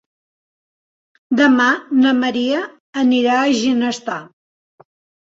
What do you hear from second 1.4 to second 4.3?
Demà na Maria anirà a Ginestar.